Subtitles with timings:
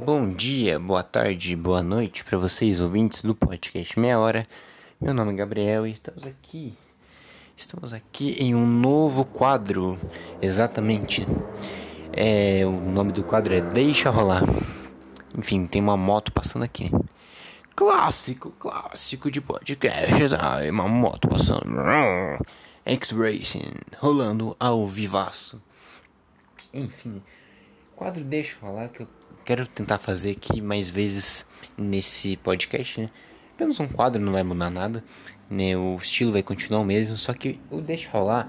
[0.00, 4.46] Bom dia, boa tarde, boa noite para vocês ouvintes do podcast Meia Hora.
[5.00, 6.78] Meu nome é Gabriel e estamos aqui.
[7.56, 9.98] Estamos aqui em um novo quadro.
[10.40, 11.26] Exatamente.
[12.12, 14.44] É, o nome do quadro é Deixa Rolar.
[15.36, 16.92] Enfim, tem uma moto passando aqui.
[17.74, 20.12] Clássico, clássico de podcast.
[20.38, 21.76] Ah, uma moto passando.
[22.86, 25.60] X-Racing, rolando ao vivaço.
[26.72, 27.20] Enfim,
[27.96, 29.17] quadro Deixa Rolar que eu
[29.48, 33.10] quero tentar fazer aqui mais vezes nesse podcast, né?
[33.54, 35.02] Apenas um quadro não vai mudar nada,
[35.48, 35.74] né?
[35.74, 38.46] O estilo vai continuar o mesmo, só que o Deixa Rolar,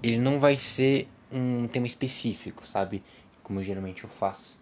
[0.00, 3.02] ele não vai ser um tema específico, sabe?
[3.42, 4.56] Como geralmente eu faço.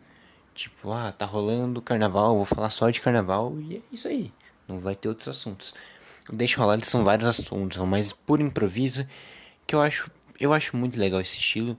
[0.55, 4.33] Tipo, ah, tá rolando carnaval, vou falar só de carnaval e é isso aí.
[4.67, 5.75] Não vai ter outros assuntos.
[6.31, 9.07] O Deixa Rolar, eles são vários assuntos, mas por improviso,
[9.67, 11.77] que eu acho, eu acho muito legal esse estilo.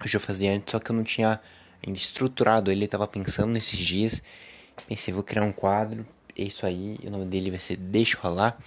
[0.00, 1.40] Eu já fazia antes, só que eu não tinha
[1.84, 4.22] ainda estruturado ele, estava pensando nesses dias.
[4.86, 8.58] Pensei, vou criar um quadro, é isso aí, o nome dele vai ser Deixa Rolar.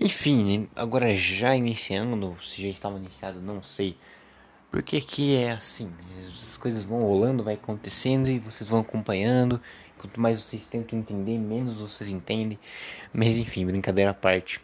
[0.00, 3.96] Enfim, né, agora já iniciando, se já estava iniciado, não sei.
[4.70, 9.60] Porque aqui é assim, né, as coisas vão rolando, vai acontecendo e vocês vão acompanhando.
[9.96, 12.58] Quanto mais vocês tentam entender, menos vocês entendem.
[13.12, 14.60] Mas enfim, brincadeira à parte.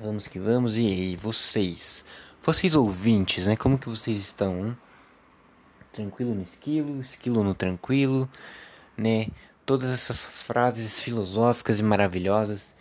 [0.00, 0.76] Vamos que vamos.
[0.78, 2.04] E aí, vocês?
[2.42, 3.56] Vocês ouvintes, né?
[3.56, 4.68] Como que vocês estão?
[4.68, 4.76] Hein?
[5.98, 8.30] Tranquilo no esquilo, esquilo no tranquilo,
[8.96, 9.26] né?
[9.66, 12.72] Todas essas frases filosóficas e maravilhosas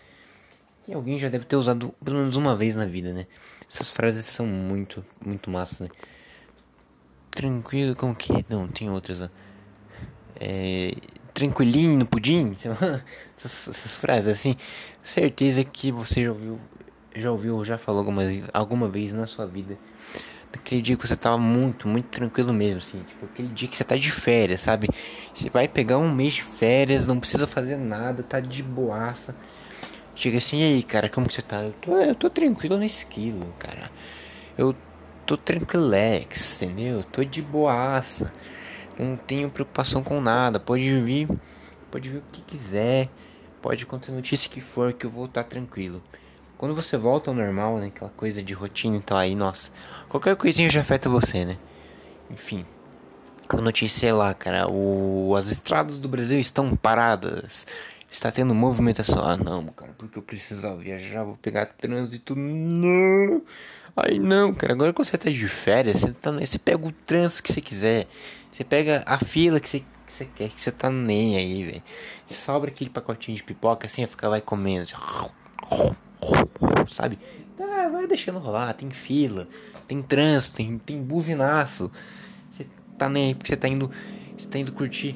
[0.85, 3.25] que alguém já deve ter usado pelo menos uma vez na vida, né?
[3.67, 5.87] Essas frases são muito, muito massas, né?
[7.31, 8.45] Tranquilo, como que é?
[8.47, 9.29] Não, tem outras, ó.
[10.39, 10.93] É,
[11.33, 12.53] tranquilinho no pudim.
[13.37, 14.55] Essas, essas, frases assim.
[15.03, 16.59] Certeza que você já ouviu,
[17.15, 19.77] já ouviu ou já falou alguma, alguma vez na sua vida
[20.57, 23.01] aquele dia que você tava muito, muito tranquilo mesmo, assim.
[23.03, 24.87] Tipo, aquele dia que você tá de férias, sabe?
[25.33, 29.35] Você vai pegar um mês de férias, não precisa fazer nada, tá de boaça.
[30.15, 31.61] Chega assim, e aí, cara, como que você tá?
[31.61, 33.91] Eu tô, eu tô tranquilo nesse quilo, cara.
[34.57, 34.75] Eu
[35.25, 36.97] tô tranquilex, entendeu?
[36.97, 38.33] Eu tô de boaça.
[38.97, 40.59] Não tenho preocupação com nada.
[40.59, 41.29] Pode vir,
[41.91, 43.09] pode vir o que quiser.
[43.61, 46.01] Pode acontecer notícia que for que eu vou estar tá tranquilo.
[46.57, 47.87] Quando você volta ao normal, né?
[47.87, 49.69] Aquela coisa de rotina e tal, aí, nossa.
[50.09, 51.57] Qualquer coisinha já afeta você, né?
[52.31, 52.65] Enfim.
[53.47, 54.67] A notícia é lá, cara.
[54.67, 57.67] O, as estradas do Brasil estão paradas.
[58.09, 59.23] Está tendo movimentação.
[59.23, 62.35] Ah, não, cara, porque eu precisava viajar, vou pegar trânsito.
[62.35, 63.41] Não.
[63.95, 64.73] Ai, não, cara.
[64.73, 68.07] Agora que você tá de férias, você, tá, você pega o trânsito que você quiser.
[68.51, 71.83] Você pega a fila que você, que você quer, que você tá nem aí, velho.
[72.25, 74.83] Sobra aquele pacotinho de pipoca assim, fica vai comendo.
[74.83, 75.95] Assim
[76.93, 77.19] sabe?
[77.57, 79.47] Tá, vai deixando rolar, tem fila,
[79.87, 81.91] tem trânsito, tem, tem buzinaço.
[82.49, 82.67] Você
[82.97, 83.89] tá nem aí porque você tá indo.
[84.37, 85.15] Você tá indo curtir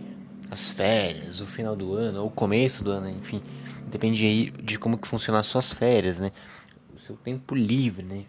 [0.50, 3.42] as férias, o final do ano, ou o começo do ano, enfim.
[3.88, 6.32] Depende aí de como que funcionam as suas férias, né?
[6.94, 8.26] O seu tempo livre, né?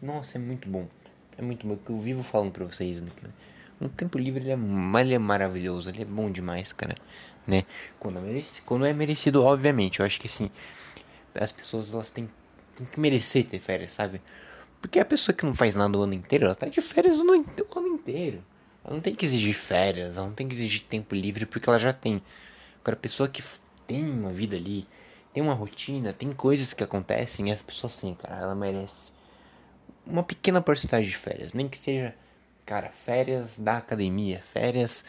[0.00, 0.88] Nossa, é muito bom.
[1.36, 1.76] É muito bom.
[1.76, 3.10] que eu vivo falando pra vocês, né?
[3.78, 6.96] Um tempo livre ele é, ele é maravilhoso, ele é bom demais, cara.
[7.46, 7.64] Né?
[8.00, 10.00] Quando é, merecido, quando é merecido, obviamente.
[10.00, 10.50] Eu acho que assim,
[11.38, 12.28] as pessoas elas têm
[12.76, 14.20] tem que merecer ter férias, sabe?
[14.80, 17.22] Porque a pessoa que não faz nada o ano inteiro, ela tá de férias o
[17.22, 18.44] ano, inteiro.
[18.84, 21.78] Ela não tem que exigir férias, ela não tem que exigir tempo livre porque ela
[21.78, 22.22] já tem.
[22.82, 23.42] Agora, a pessoa que
[23.86, 24.86] tem uma vida ali,
[25.32, 28.94] tem uma rotina, tem coisas que acontecem, e essa pessoa sim, cara, ela merece
[30.06, 31.52] uma pequena porcentagem de férias.
[31.52, 32.14] Nem que seja,
[32.64, 35.04] cara, férias da academia, férias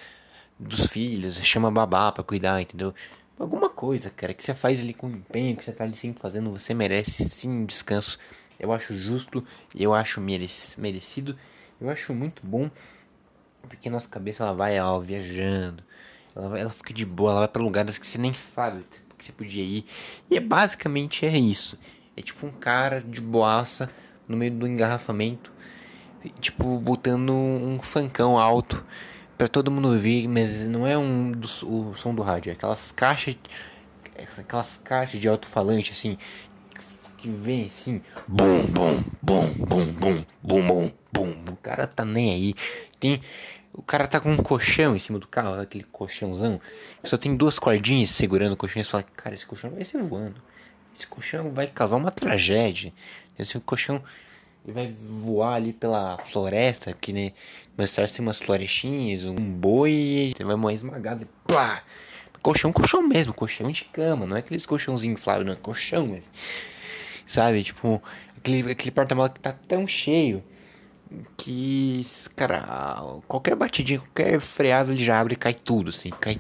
[0.58, 2.96] dos filhos, chama babá pra cuidar, entendeu?
[3.40, 6.52] Alguma coisa, cara, que você faz ali com empenho, que você tá ali sempre fazendo,
[6.52, 8.18] você merece sim um descanso.
[8.60, 11.38] Eu acho justo, eu acho merecido,
[11.80, 12.70] eu acho muito bom,
[13.62, 15.84] porque nossa cabeça ela vai ó, viajando,
[16.36, 18.84] ela, ela fica de boa, ela vai para lugares que você nem sabe
[19.18, 19.86] que você podia ir.
[20.30, 21.78] E é basicamente é isso.
[22.16, 23.90] É tipo um cara de boaça
[24.28, 25.52] no meio do engarrafamento,
[26.40, 28.84] tipo botando um fancão alto
[29.38, 32.92] para todo mundo ouvir, mas não é um do, o som do rádio, é aquelas
[32.92, 33.36] caixas
[34.38, 36.18] aquelas caixas de alto-falante assim
[37.18, 41.52] que vem assim, bum bum bum bum bum bum bum bum.
[41.52, 42.54] O cara tá nem aí.
[43.00, 43.22] Tem
[43.74, 46.60] o cara tá com um colchão em cima do carro, aquele colchãozão.
[47.04, 48.82] Só tem duas cordinhas segurando o colchão.
[48.82, 50.42] E fala, cara, esse colchão vai ser voando.
[50.96, 52.94] Esse colchão vai causar uma tragédia.
[53.38, 54.02] Esse colchão
[54.66, 57.34] vai voar ali pela floresta, que né,
[57.78, 61.28] meus tem umas florestinhas, um boi, ele vai morrer esmagado, e!
[62.42, 66.32] Colchão, colchão mesmo, colchão de cama, não é aqueles colchãozinhos infláveis, não, é colchão mesmo.
[67.26, 68.02] Sabe, tipo,
[68.38, 70.44] aquele, aquele porta-malas que tá tão cheio
[71.36, 72.02] que,
[72.36, 76.40] cara, qualquer batidinha, qualquer freada ele já abre e cai tudo, assim, cai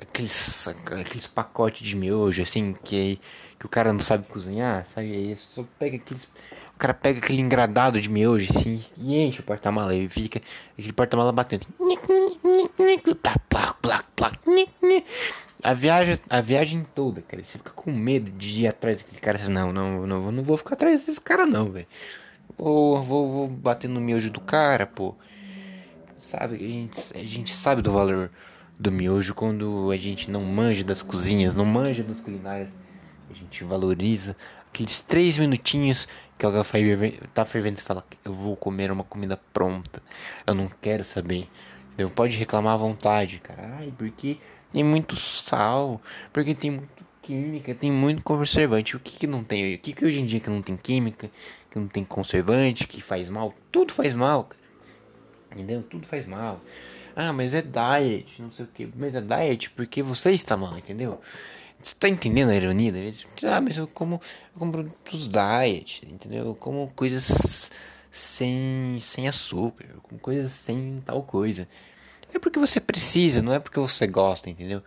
[0.00, 3.20] aqueles, aqueles pacotes de miojo, assim, que,
[3.58, 5.12] que o cara não sabe cozinhar, sabe?
[5.12, 6.28] Aí só pega aqueles.
[6.76, 10.42] O cara pega aquele engradado de miojo, assim, e enche o porta-mala e fica
[10.78, 11.66] aquele porta-mala batendo.
[15.62, 19.48] A viagem, a viagem toda, cara, você fica com medo de ir atrás daquele cara.
[19.48, 21.86] Não, não, não, não vou ficar atrás desse cara, não, velho.
[22.58, 25.14] Vou, vou, vou bater no miojo do cara, pô.
[26.18, 28.30] Sabe, a gente, a gente sabe do valor
[28.78, 32.68] do miojo quando a gente não manja das cozinhas, não manja das culinárias.
[33.30, 34.36] A gente valoriza
[34.68, 36.06] aqueles três minutinhos
[36.38, 36.64] que ela
[37.34, 40.02] tá fervendo e fala: Eu vou comer uma comida pronta.
[40.46, 41.48] Eu não quero saber.
[41.92, 42.10] Entendeu?
[42.10, 43.76] Pode reclamar à vontade, cara.
[43.78, 44.38] Ai, porque
[44.72, 46.00] tem muito sal,
[46.32, 48.96] porque tem muito química, tem muito conservante.
[48.96, 49.74] O que, que não tem?
[49.74, 51.30] O que, que hoje em dia que não tem química,
[51.70, 53.54] que não tem conservante, que faz mal?
[53.72, 54.62] Tudo faz mal, cara.
[55.52, 55.82] Entendeu?
[55.82, 56.60] Tudo faz mal.
[57.16, 58.88] Ah, mas é diet, não sei o que.
[58.94, 61.18] Mas é diet porque você está mal, entendeu?
[61.86, 62.92] Você tá entendendo a ironia?
[63.44, 64.20] Ah, mas eu como,
[64.52, 66.46] eu como produtos diet, entendeu?
[66.46, 67.70] Eu como coisas
[68.10, 71.68] sem, sem açúcar, eu como coisas sem tal coisa.
[72.34, 74.82] É porque você precisa, não é porque você gosta, entendeu?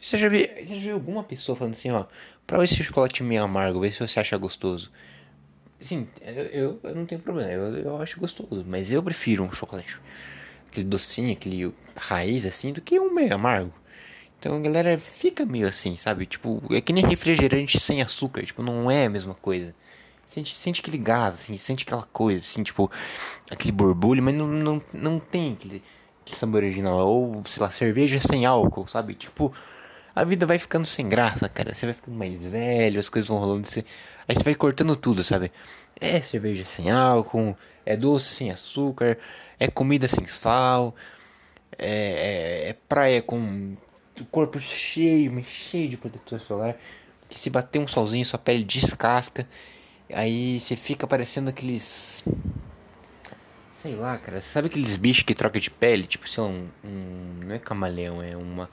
[0.00, 2.04] Você já viu, você já viu alguma pessoa falando assim, ó,
[2.46, 4.92] prova esse chocolate meio amargo, vê se você acha gostoso.
[5.80, 6.06] Sim,
[6.52, 10.00] eu, eu não tenho problema, eu, eu acho gostoso, mas eu prefiro um chocolate
[10.68, 13.72] aquele docinho, aquele raiz assim, do que um meio amargo.
[14.38, 16.24] Então a galera fica meio assim, sabe?
[16.24, 19.74] Tipo, é que nem refrigerante sem açúcar, tipo, não é a mesma coisa.
[20.28, 22.90] Sente, sente aquele gás, assim, sente aquela coisa, assim, tipo,
[23.50, 25.82] aquele borbulho, mas não, não, não tem aquele,
[26.22, 26.98] aquele sabor original.
[26.98, 29.14] Ou, sei lá, cerveja sem álcool, sabe?
[29.14, 29.52] Tipo,
[30.14, 31.74] a vida vai ficando sem graça, cara.
[31.74, 33.66] Você vai ficando mais velho, as coisas vão rolando.
[33.66, 33.84] Você...
[34.28, 35.50] Aí você vai cortando tudo, sabe?
[36.00, 39.18] É cerveja sem álcool, é doce sem açúcar,
[39.58, 40.94] é comida sem sal,
[41.76, 43.76] é, é, é praia com
[44.22, 46.76] o corpo cheio, cheio de protetor solar.
[47.28, 49.46] Que se bater um solzinho, sua pele descasca.
[50.12, 52.24] Aí você fica parecendo aqueles.
[53.72, 54.40] Sei lá, cara.
[54.40, 56.04] Sabe aqueles bichos que trocam de pele?
[56.04, 56.68] Tipo, sei lá, um.
[56.84, 58.68] um não é camaleão, é uma.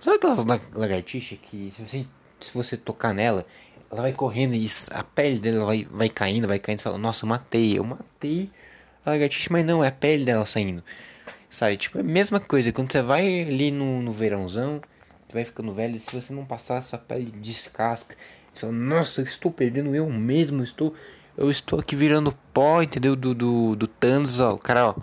[0.00, 0.44] Sabe aquelas
[0.74, 2.06] lagartixas que se você,
[2.40, 3.46] se você tocar nela,
[3.90, 6.80] ela vai correndo e a pele dela vai, vai caindo, vai caindo.
[6.80, 8.50] Você fala, nossa, eu matei, eu matei
[9.04, 10.82] a lagartixa, mas não, é a pele dela saindo.
[11.52, 12.72] Sabe, tipo, é a mesma coisa.
[12.72, 14.80] Quando você vai ali no, no verãozão,
[15.28, 18.16] você vai ficando velho, se você não passar, sua pele descasca.
[18.50, 20.94] Você fala, nossa, eu estou perdendo eu mesmo, estou.
[21.36, 23.14] Eu estou aqui virando pó, entendeu?
[23.14, 24.54] Do, do, do Thanos, ó.
[24.54, 24.94] O cara, ó.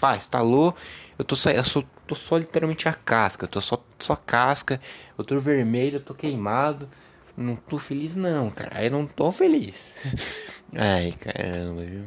[0.00, 0.74] Pá, estalou.
[1.18, 3.44] Eu tô, eu só, tô só literalmente a casca.
[3.44, 4.80] Eu tô só, só casca.
[5.18, 6.88] Eu tô vermelho, eu tô queimado.
[7.36, 8.82] Não tô feliz, não, cara.
[8.82, 9.92] Eu não tô feliz.
[10.74, 12.06] Ai, caramba, viu?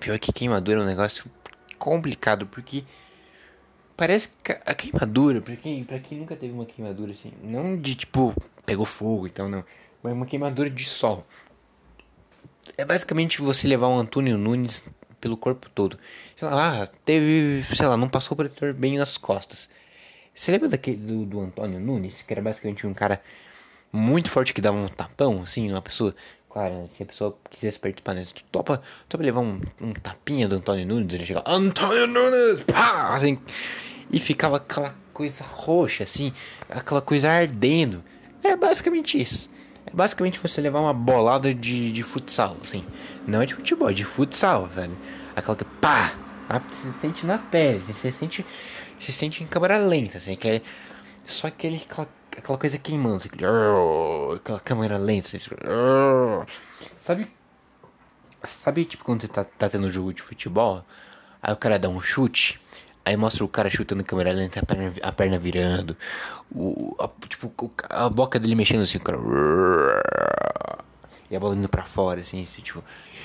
[0.00, 1.30] Pior que queimadura é um negócio
[1.78, 2.84] complicado, porque
[3.96, 7.94] parece que a queimadura, pra quem, pra quem nunca teve uma queimadura assim, não de
[7.94, 8.34] tipo,
[8.64, 9.64] pegou fogo, então não,
[10.02, 11.26] mas uma queimadura de sol.
[12.76, 14.86] É basicamente você levar um Antônio Nunes
[15.20, 15.98] pelo corpo todo.
[16.34, 19.68] Sei lá, ah, teve, sei lá, não passou o protetor bem nas costas.
[20.34, 23.22] Você lembra daquele do, do Antônio Nunes, que era basicamente um cara
[23.90, 26.14] muito forte que dava um tapão, assim, uma pessoa
[26.56, 28.80] Claro, se a pessoa quisesse participar nesse, topa,
[29.10, 33.38] topa levar um, um tapinha do Antônio Nunes, ele chegava, Antônio Nunes, pá, assim,
[34.10, 36.32] e ficava aquela coisa roxa, assim,
[36.70, 38.02] aquela coisa ardendo.
[38.42, 39.50] É basicamente isso.
[39.84, 42.82] É basicamente você levar uma bolada de, de futsal, assim.
[43.26, 44.94] Não é de futebol, é de futsal, sabe?
[45.36, 46.14] Aquela que, pá,
[46.72, 48.46] você sente na pele, você sente,
[48.98, 50.62] você sente em câmera lenta, assim, que é
[51.22, 53.28] só aquele, aquela aquela coisa queimando, assim,
[54.36, 55.38] aquela câmera lenta, assim,
[57.00, 57.30] sabe?
[58.42, 60.84] Sabe, tipo, quando você tá, tá tendo um jogo de futebol,
[61.42, 62.60] aí o cara dá um chute,
[63.04, 65.96] aí mostra o cara chutando a câmera lenta, a perna, a perna virando,
[66.54, 67.52] o, a, tipo,
[67.88, 69.18] a boca dele mexendo assim, o cara.
[71.28, 72.84] E a bola indo pra fora, assim, assim, tipo.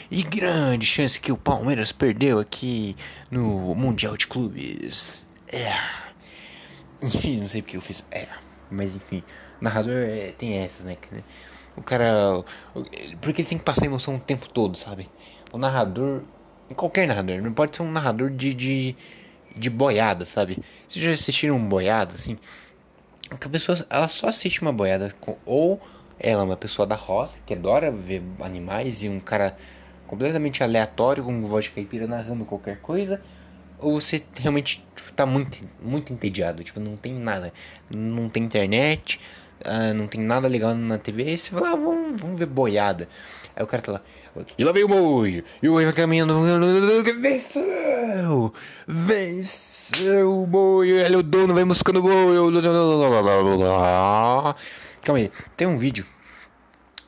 [0.09, 2.95] E grande chance que o Palmeiras perdeu aqui
[3.29, 5.27] no Mundial de Clubes.
[5.47, 5.71] É.
[7.01, 8.03] Enfim, não sei porque eu fiz.
[8.09, 8.27] É.
[8.71, 9.21] Mas enfim,
[9.59, 10.97] narrador é, tem essas, né?
[11.75, 12.43] O cara.
[13.21, 15.09] Porque ele tem que passar emoção o tempo todo, sabe?
[15.51, 16.21] O narrador.
[16.75, 18.95] Qualquer narrador, não pode ser um narrador de, de,
[19.53, 20.57] de boiada, sabe?
[20.87, 22.37] Vocês já assistiram um boiada, assim?
[23.29, 25.81] A pessoa ela só assiste uma boiada com, ou
[26.17, 29.57] ela é uma pessoa da roça que adora ver animais e um cara
[30.07, 33.21] completamente aleatório com voz de caipira narrando qualquer coisa
[33.81, 37.51] ou você realmente tipo, tá muito, muito entediado, tipo, não tem nada.
[37.89, 39.19] Não tem internet,
[39.65, 43.07] ah, não tem nada legal na TV, você fala, ah, vamos, vamos ver boiada.
[43.55, 44.01] Aí o cara tá lá,
[44.57, 46.33] e lá vem o boi, e o boi vai caminhando,
[47.19, 48.53] venceu,
[48.87, 52.37] venceu o boi, ele é o dono, vai buscando o boi,
[55.01, 56.05] calma aí, tem um vídeo,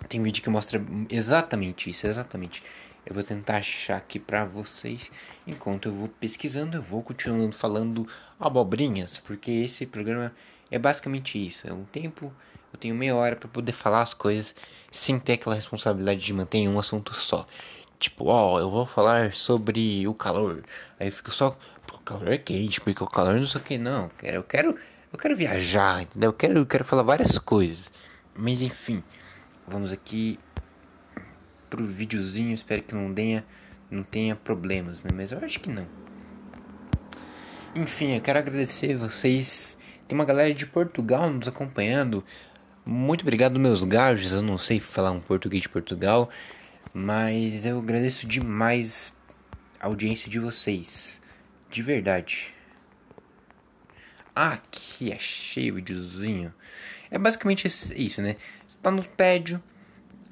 [0.09, 2.61] tem um vídeo que mostra exatamente isso, exatamente.
[3.05, 5.12] Eu vou tentar achar aqui pra vocês.
[5.45, 8.07] Enquanto eu vou pesquisando, eu vou continuando falando
[8.39, 10.33] abobrinhas, porque esse programa
[10.72, 11.67] é basicamente isso.
[11.67, 12.33] É um tempo,
[12.72, 14.55] eu tenho meia hora para poder falar as coisas
[14.91, 17.45] sem ter aquela responsabilidade de manter um assunto só.
[18.00, 20.63] Tipo, ó, eu vou falar sobre o calor.
[21.00, 21.57] Aí eu fico só,
[21.93, 24.10] o calor é quente, porque o calor não sei o que não.
[24.22, 24.77] Eu quero,
[25.12, 26.29] eu quero viajar, entendeu?
[26.29, 27.91] Eu quero, eu quero falar várias coisas.
[28.36, 29.03] Mas enfim,
[29.67, 30.39] vamos aqui
[31.73, 33.43] pro videozinho, espero que não tenha,
[33.89, 35.09] não tenha problemas, né?
[35.11, 35.87] Mas eu acho que não.
[37.75, 39.75] Enfim, eu quero agradecer vocês.
[40.07, 42.23] Tem uma galera de Portugal nos acompanhando.
[42.85, 44.33] Muito obrigado, meus gajos.
[44.33, 46.29] Eu não sei falar um português de Portugal,
[46.93, 49.11] mas eu agradeço demais
[49.79, 51.19] a audiência de vocês.
[51.71, 52.53] De verdade.
[54.35, 56.53] Aqui achei o videozinho.
[57.09, 58.35] É basicamente isso, né?
[58.67, 59.59] Você tá no tédio,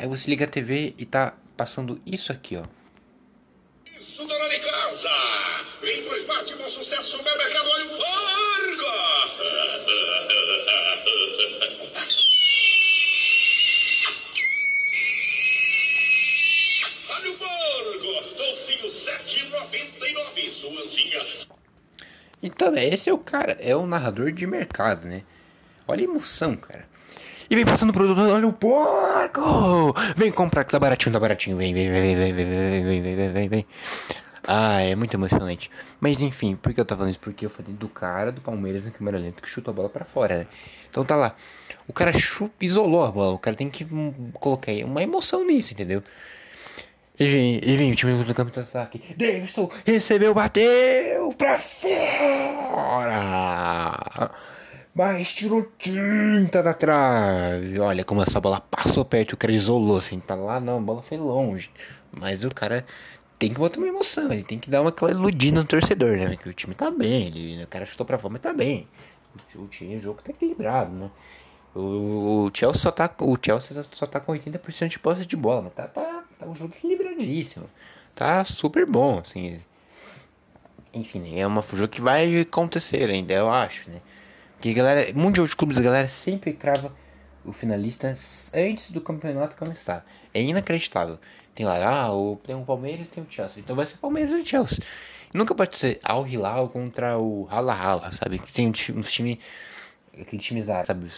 [0.01, 2.65] Aí você liga a TV e tá passando isso aqui, ó.
[4.01, 5.09] Isso, dona de casa!
[5.79, 7.69] Vem pro Smart bom sucesso no mercado!
[7.69, 7.85] Olha
[17.29, 18.35] o porco!
[18.35, 21.23] Dolcinho 7,99, suanzinha.
[22.41, 25.21] Então, né, esse é o cara, é o narrador de mercado, né?
[25.87, 26.89] Olha a emoção, cara.
[27.51, 29.93] E vem passando produto, olha o porco!
[30.15, 31.57] Vem comprar que tá baratinho, tá baratinho.
[31.57, 33.65] Vem, vem, vem, vem, vem, vem, vem, vem, vem, vem, vem.
[34.47, 35.69] Ah, é muito emocionante.
[35.99, 37.19] Mas enfim, por que eu tava falando isso?
[37.19, 40.05] Porque eu falei do cara do Palmeiras na câmera lenta que chutou a bola para
[40.05, 40.47] fora, né?
[40.89, 41.35] Então tá lá.
[41.89, 43.33] O cara chupa, isolou a bola.
[43.33, 43.85] O cara tem que
[44.35, 46.01] colocar uma emoção nisso, entendeu?
[47.19, 49.13] E vem, e vem o time do campo de ataque.
[49.17, 53.11] Davidson recebeu, bateu pra fora!
[54.93, 57.79] Mas tirou tinta da trave.
[57.79, 59.33] Olha como essa bola passou perto.
[59.33, 60.19] O cara isolou assim.
[60.19, 60.77] Tá lá, não.
[60.77, 61.69] A bola foi longe.
[62.11, 62.85] Mas o cara
[63.39, 64.31] tem que botar uma emoção.
[64.31, 66.35] Ele tem que dar uma iludida no torcedor, né?
[66.35, 67.27] Que o time tá bem.
[67.27, 68.87] Ele, o cara chutou pra fora, mas tá bem.
[69.55, 71.09] O, time, o jogo tá equilibrado, né?
[71.73, 75.61] O, o Chelsea só tá, o Chelsea só tá com 80% de posse de bola.
[75.61, 77.69] Mas tá, tá, tá um jogo equilibradíssimo.
[78.13, 79.57] Tá super bom, assim.
[80.93, 84.01] Enfim, é um jogo que vai acontecer ainda, eu acho, né?
[84.61, 86.93] Que galera, Mundial de Clubes, a galera sempre crava
[87.43, 88.15] o finalista
[88.53, 90.05] antes do campeonato começar.
[90.31, 91.17] É inacreditável.
[91.55, 93.59] Tem lá, ah, o, tem o Palmeiras tem o Chelsea.
[93.59, 94.85] Então vai ser Palmeiras e Chelsea.
[95.33, 98.37] Nunca pode ser Al Hilal contra o Hala Hala, sabe?
[98.37, 99.39] Que tem uns times.
[100.13, 100.85] Aqueles times da.
[100.85, 101.09] Sabe?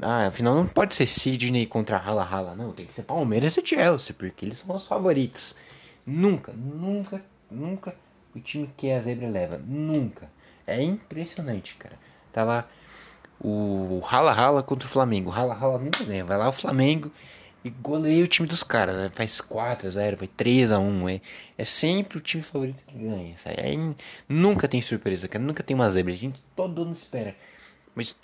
[0.00, 2.72] Ah, afinal não pode ser Sidney contra Hala Hala, não.
[2.72, 5.54] Tem que ser Palmeiras e Chelsea, porque eles são os favoritos.
[6.04, 7.94] Nunca, nunca, nunca
[8.34, 9.56] o time que a zebra leva.
[9.56, 10.28] Nunca.
[10.66, 11.96] É impressionante, cara.
[12.32, 12.68] Tá lá
[13.42, 15.30] o Rala Rala contra o Flamengo.
[15.30, 16.24] Rala Rala nunca ganha.
[16.24, 17.10] Vai lá o Flamengo
[17.64, 18.96] e goleia o time dos caras.
[18.96, 19.10] Né?
[19.12, 21.20] Faz 4 a 0 vai 3 a 1 é,
[21.58, 23.36] é sempre o time favorito que ganha.
[23.38, 23.56] Sabe?
[23.60, 23.96] Aí,
[24.28, 25.44] nunca tem surpresa, cara.
[25.44, 26.12] Nunca tem uma zebra.
[26.12, 27.34] A gente todo ano espera.
[27.94, 28.14] Mas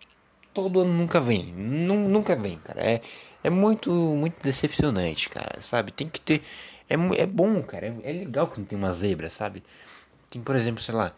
[0.54, 1.46] todo ano nunca vem.
[1.46, 2.80] Nunca vem, cara.
[2.80, 3.00] É,
[3.42, 5.60] é muito, muito decepcionante, cara.
[5.60, 5.90] Sabe?
[5.90, 6.42] Tem que ter.
[6.88, 7.86] É, é bom, cara.
[7.86, 9.62] É, é legal quando tem uma zebra, sabe?
[10.30, 11.12] Tem, por exemplo, sei lá.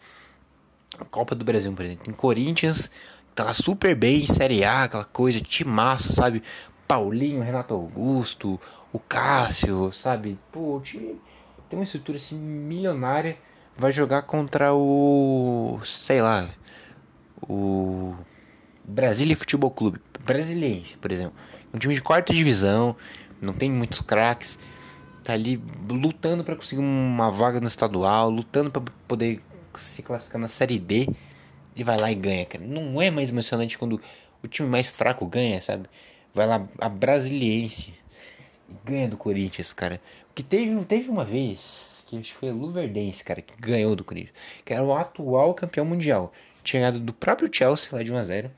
[0.99, 2.05] A Copa do Brasil, por exemplo.
[2.05, 2.91] Tem Corinthians,
[3.33, 6.43] tá super bem, Série A, aquela coisa, massa, sabe?
[6.87, 8.59] Paulinho, Renato Augusto,
[8.91, 10.37] o Cássio, sabe?
[10.51, 11.19] Pô, o time
[11.69, 13.37] tem uma estrutura assim milionária.
[13.77, 15.79] Vai jogar contra o.
[15.85, 16.49] sei lá.
[17.47, 18.13] O.
[18.83, 20.01] Brasília Futebol Clube.
[20.25, 21.33] Brasiliense, por exemplo.
[21.73, 22.95] Um time de quarta divisão.
[23.41, 24.59] Não tem muitos craques.
[25.23, 28.29] Tá ali lutando para conseguir uma vaga no estadual.
[28.29, 29.41] Lutando para poder
[29.79, 31.07] se classificar na Série D
[31.75, 32.63] e vai lá e ganha, cara.
[32.63, 34.01] Não é mais emocionante quando
[34.43, 35.87] o time mais fraco ganha, sabe?
[36.33, 37.93] Vai lá, a Brasiliense
[38.83, 40.01] ganha do Corinthians, cara.
[40.27, 44.03] Porque teve, teve uma vez, que acho que foi a Luverdense, cara, que ganhou do
[44.03, 46.31] Corinthians, que era o atual campeão mundial.
[46.63, 48.49] Tinha ganhado do próprio Chelsea lá de 1x0.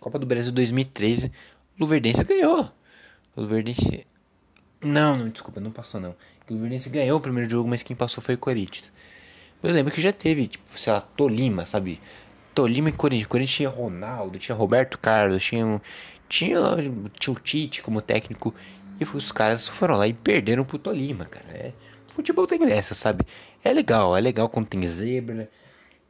[0.00, 1.30] Copa do Brasil 2013.
[1.78, 2.70] Luverdense ganhou.
[3.36, 4.06] O Luverdense.
[4.80, 6.16] Não, não, desculpa, não passou não.
[6.48, 8.92] O Luverdense ganhou o primeiro jogo, mas quem passou foi o Corinthians.
[9.62, 12.00] Eu lembro que já teve, tipo, sei lá, Tolima, sabe?
[12.54, 13.28] Tolima e Corinthians.
[13.28, 15.80] Corinthians tinha Ronaldo, tinha Roberto Carlos, tinha,
[16.28, 16.58] tinha,
[17.18, 18.54] tinha Tite como técnico.
[19.00, 21.46] E os caras foram lá e perderam pro Tolima, cara.
[21.50, 21.72] É,
[22.08, 23.24] futebol tem dessa, sabe?
[23.64, 25.50] É legal, é legal quando tem zebra.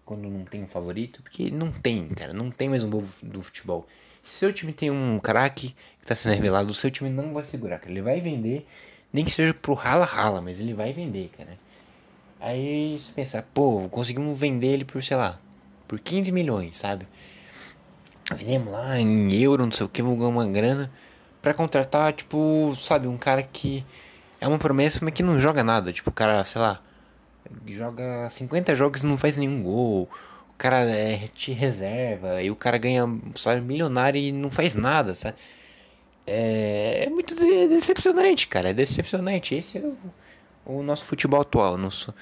[0.05, 3.41] quando não tem um favorito, porque não tem, cara, não tem mais um bobo do
[3.43, 3.87] futebol.
[4.25, 7.45] Se seu time tem um craque que tá sendo revelado, o seu time não vai
[7.45, 7.91] segurar, cara.
[7.91, 8.67] Ele vai vender,
[9.13, 11.59] nem que seja pro rala-rala, mas ele vai vender, cara.
[12.43, 15.39] Aí você pensa, pô, conseguimos vender ele por, sei lá,
[15.87, 17.07] por 15 milhões, sabe?
[18.37, 20.93] Vendemos lá em euro, não sei o que, vamos ganhar uma grana
[21.41, 23.85] para contratar, tipo, sabe, um cara que
[24.41, 25.93] é uma promessa, mas que não joga nada.
[25.93, 26.81] Tipo, o cara, sei lá,
[27.69, 30.09] joga 50 jogos e não faz nenhum gol.
[30.51, 33.05] O cara é, te reserva e o cara ganha
[33.37, 35.37] salário milionário e não faz nada, sabe?
[36.27, 38.71] É, é muito decepcionante, cara.
[38.71, 39.55] É decepcionante.
[39.55, 39.97] Esse é o,
[40.65, 41.77] o nosso futebol atual.
[41.77, 42.15] Nosso,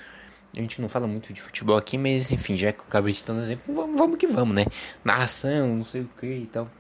[0.55, 3.41] a gente não fala muito de futebol aqui, mas enfim, já que eu acabei citando
[3.41, 4.65] exemplo, vamos, vamos que vamos, né?
[5.05, 6.71] Narração, não sei o que e tal.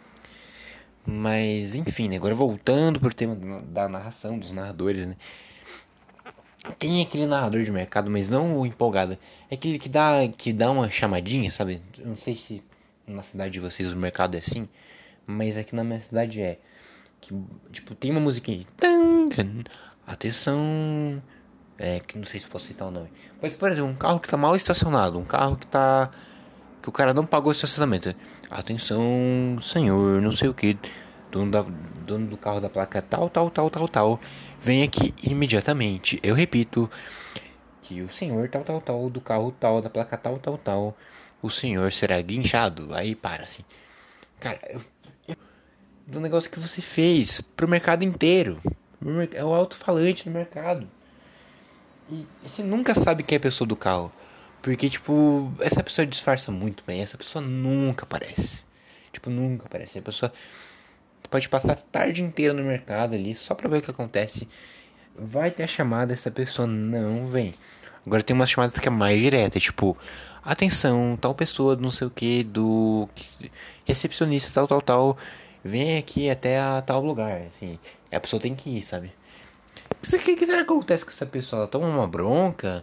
[1.07, 2.17] Mas enfim, né?
[2.17, 5.17] agora voltando pro tema da narração, dos narradores, né?
[6.79, 9.17] Tem aquele narrador de mercado, mas não o empolgado.
[9.51, 11.83] É aquele que dá, que dá uma chamadinha, sabe?
[12.05, 12.63] Não sei se
[13.07, 14.69] na cidade de vocês o mercado é assim,
[15.27, 16.59] mas aqui na minha cidade é.
[17.21, 17.35] Que,
[17.73, 18.67] tipo, tem uma musiquinha de.
[20.07, 21.23] Atenção.
[21.83, 23.11] É, que não sei se posso citar o nome.
[23.41, 26.11] Mas, por exemplo, um carro que tá mal estacionado, um carro que tá.
[26.83, 28.15] que o cara não pagou o estacionamento.
[28.51, 30.77] Atenção, senhor, não sei o que.
[31.31, 31.65] Dono, da,
[32.05, 34.21] dono do carro da placa tal, tal, tal, tal, tal.
[34.61, 36.21] Vem aqui imediatamente.
[36.23, 36.91] Eu repito
[37.81, 40.97] que o senhor tal, tal, tal, do carro tal, da placa tal, tal, tal.
[41.41, 42.93] O senhor será guinchado.
[42.93, 43.63] Aí para assim.
[44.39, 44.83] Cara, eu,
[46.07, 48.61] do negócio que você fez pro mercado inteiro.
[49.33, 50.87] É o alto-falante do mercado.
[52.11, 54.13] E você nunca sabe quem é a pessoa do carro.
[54.61, 57.01] Porque, tipo, essa pessoa disfarça muito bem.
[57.01, 58.65] Essa pessoa nunca aparece.
[59.13, 59.99] Tipo, nunca aparece.
[59.99, 60.33] A pessoa
[61.31, 64.49] pode passar a tarde inteira no mercado ali só pra ver o que acontece.
[65.17, 67.55] Vai ter a chamada, essa pessoa não vem.
[68.05, 69.97] Agora tem umas chamadas que é mais direta, tipo,
[70.43, 73.09] atenção, tal pessoa, não sei o que, do
[73.85, 75.19] recepcionista, tal, tal, tal,
[75.63, 77.79] vem aqui até a tal lugar, assim.
[78.11, 79.13] A pessoa tem que ir, sabe?
[80.03, 81.61] O que, que será que acontece com essa pessoa?
[81.61, 82.83] Ela toma uma bronca?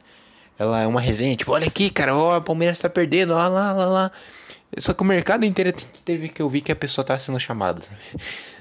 [0.57, 3.73] Ela é uma resenha, tipo, olha aqui, cara, ó, o Palmeiras tá perdendo, ó lá,
[3.73, 4.11] lá, lá.
[4.77, 5.71] Só que o mercado inteiro
[6.03, 7.81] teve que ouvir que a pessoa tá sendo chamada?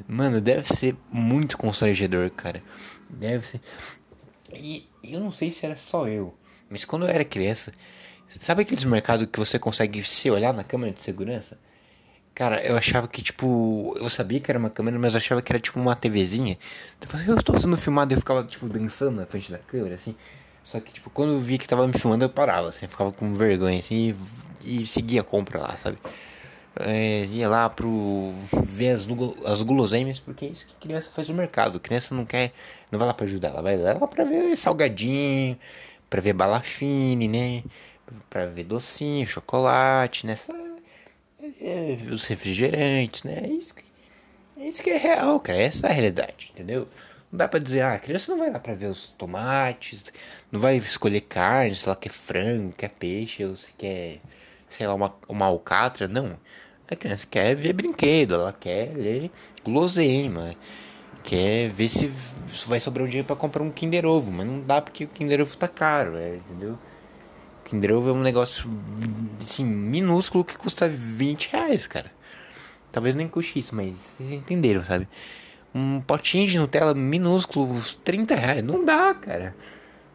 [0.07, 2.62] Mano, deve ser muito constrangedor, cara.
[3.09, 3.61] Deve ser.
[4.53, 6.35] E eu não sei se era só eu,
[6.71, 7.73] mas quando eu era criança,
[8.29, 11.59] sabe aqueles mercados que você consegue se olhar na câmera de segurança?
[12.37, 15.51] Cara, eu achava que, tipo, eu sabia que era uma câmera, mas eu achava que
[15.51, 16.59] era tipo uma TVzinha.
[16.99, 20.14] Então, eu estou sendo filmado e eu ficava, tipo, dançando na frente da câmera, assim.
[20.62, 23.33] Só que, tipo, quando eu vi que tava me filmando, eu parava, assim, ficava com
[23.35, 24.14] vergonha, assim,
[24.62, 25.96] e, e seguia a compra lá, sabe?
[26.79, 29.07] É, ia lá pro ver as,
[29.46, 31.81] as guloseimas, porque é isso que criança faz no mercado.
[31.81, 32.53] Criança não quer,
[32.92, 35.59] não vai lá pra ajudar, ela vai lá pra ver salgadinho,
[36.11, 37.64] pra ver balafine, né?
[38.29, 40.38] Pra ver docinho, chocolate, né?
[41.61, 43.42] É, os refrigerantes, né?
[43.44, 43.85] É isso, que,
[44.59, 45.59] é isso que é real, cara.
[45.59, 46.88] Essa é a realidade, entendeu?
[47.30, 50.12] Não dá pra dizer, ah, a criança não vai lá pra ver os tomates,
[50.50, 54.20] não vai escolher carne, se ela quer frango, quer peixe, ou se quer,
[54.68, 56.06] sei lá, uma, uma alcatra.
[56.06, 56.38] Não.
[56.88, 59.30] A criança quer ver brinquedo, ela quer ler
[59.64, 60.54] guloseima,
[61.24, 62.12] quer ver se
[62.66, 65.40] vai sobrar um dinheiro pra comprar um Kinder Ovo, mas não dá porque o Kinder
[65.40, 66.78] Ovo tá caro, é, entendeu?
[67.66, 68.70] Kinder Ovo é um negócio,
[69.40, 72.11] assim, minúsculo que custa 20 reais, cara.
[72.92, 75.09] Talvez nem custe isso, mas vocês entenderam, sabe?
[75.74, 78.62] Um potinho de Nutella minúsculo, uns 30 reais.
[78.62, 79.55] Não dá, cara.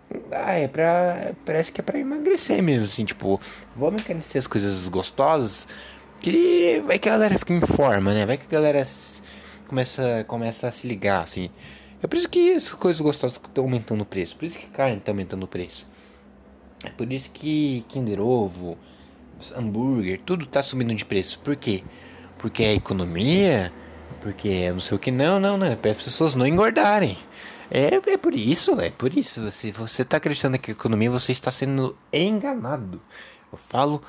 [0.09, 1.33] Não dá, é pra.
[1.45, 3.39] Parece que é pra emagrecer mesmo, assim, tipo,
[3.75, 5.67] vamos encarecer as coisas gostosas.
[6.19, 8.25] Que vai que a galera fica em forma, né?
[8.25, 8.87] Vai que a galera
[9.67, 11.49] começa, começa a se ligar, assim.
[12.01, 14.35] É por isso que as coisas gostosas estão aumentando o preço.
[14.35, 15.87] Por isso que carne está aumentando o preço.
[16.83, 18.77] É por isso que Kinder Ovo,
[19.55, 21.39] hambúrguer, tudo tá subindo de preço.
[21.39, 21.83] Por quê?
[22.37, 23.71] Porque é economia?
[24.21, 25.11] Porque é não sei o que.
[25.11, 25.67] Não, não, não.
[25.67, 27.17] É para as pessoas não engordarem.
[27.69, 29.49] É, é por isso, é por isso.
[29.51, 33.01] Se você tá acreditando que é economia, você está sendo enganado.
[33.51, 34.01] Eu falo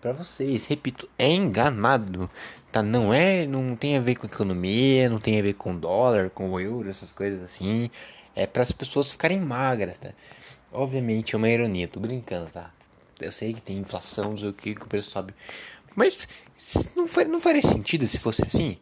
[0.00, 2.30] para vocês, repito, é enganado.
[2.70, 2.82] Tá?
[2.82, 6.58] Não é, não tem a ver com economia, não tem a ver com dólar, com
[6.60, 7.90] euro, essas coisas assim.
[8.34, 10.10] É para as pessoas ficarem magras, tá?
[10.72, 12.70] Obviamente é uma ironia, tô brincando, tá?
[13.20, 15.34] Eu sei que tem inflação, não sei o que, que o preço sobe.
[15.94, 16.26] Mas
[16.96, 18.78] não, faz, não faria sentido se fosse assim.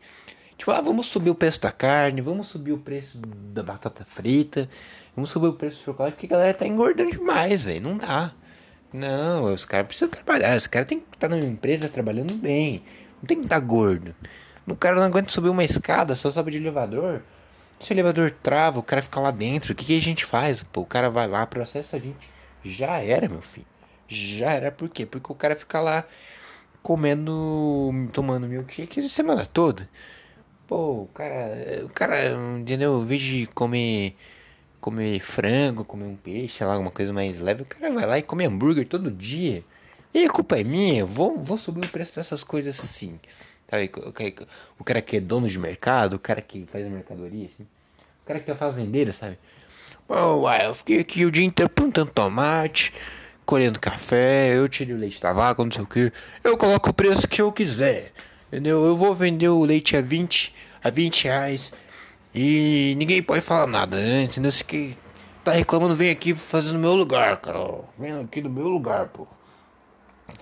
[0.57, 4.69] Tipo, ah, vamos subir o preço da carne, vamos subir o preço da batata frita,
[5.15, 7.81] vamos subir o preço do chocolate, porque a galera tá engordando demais, velho.
[7.81, 8.33] Não dá.
[8.93, 12.83] Não, os caras precisam trabalhar, os caras tem que estar numa empresa trabalhando bem.
[13.21, 14.15] Não tem que estar gordo.
[14.67, 17.23] O cara não aguenta subir uma escada, só sobe de elevador.
[17.81, 20.63] Se o elevador trava, o cara fica lá dentro, o que, que a gente faz?
[20.63, 22.29] Pô, o cara vai lá, processa a gente.
[22.65, 23.67] Já era, meu filho.
[24.09, 24.73] já era.
[24.73, 25.07] Por quê?
[25.07, 26.05] Porque o cara fica lá
[26.83, 29.89] comendo, tomando milkshake semana toda.
[30.67, 32.17] Pô, o cara, o cara,
[32.59, 33.03] entendeu?
[33.03, 34.17] Em vez de comer,
[34.81, 38.19] comer frango, comer um peixe, sei lá, alguma coisa mais leve, o cara vai lá
[38.19, 39.65] e come hambúrguer todo dia.
[40.13, 43.21] E a culpa é minha, vou, vou subir o preço dessas coisas assim.
[43.71, 43.91] Sabe?
[44.79, 47.65] O cara que é dono de mercado, o cara que faz mercadoria, assim.
[48.23, 49.39] O cara que é fazendeiro, sabe?
[50.09, 52.95] Bom, eu fiquei aqui o dia inteiro plantando tomate,
[53.45, 56.13] colhendo café, eu tirei o leite da vaca, não sei o que.
[56.43, 58.13] Eu coloco o preço que eu quiser.
[58.49, 58.85] Entendeu?
[58.85, 61.73] Eu vou vender o leite a 20, a 20 reais.
[62.35, 64.23] E ninguém pode falar nada, né?
[64.23, 64.51] entendeu?
[64.51, 64.97] Se que
[65.45, 67.59] tá reclamando, vem aqui fazer no meu lugar, cara.
[67.99, 69.27] Vem aqui no meu lugar, pô.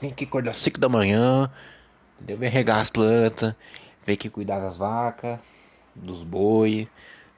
[0.00, 1.50] Tem que acordar 5 da manhã,
[2.16, 2.38] entendeu?
[2.38, 3.54] Vem regar as plantas,
[4.04, 5.38] vem aqui cuidar das vacas,
[5.94, 6.88] dos boi.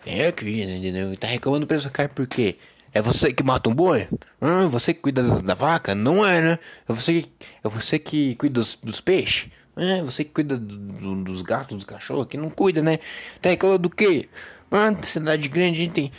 [0.05, 1.13] Vem aqui, entendeu?
[1.13, 2.57] E tá reclamando do preço carne por quê?
[2.93, 4.09] É você que mata um boi?
[4.41, 5.95] Ah, você que cuida da, da, vaca?
[5.95, 6.59] Não é, né?
[6.89, 9.51] É você que, é você que cuida dos, dos peixes?
[9.77, 12.99] É, você que cuida do, do, dos gatos, dos cachorros, que não cuida, né?
[13.41, 14.29] Tá reclamando do quê?
[14.71, 16.13] Mano, cidade grande a gente tem.